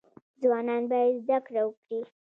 [0.41, 1.99] ځوانان باید زده کړه وکړي